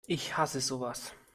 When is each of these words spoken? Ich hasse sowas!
Ich 0.07 0.35
hasse 0.35 0.61
sowas! 0.61 1.13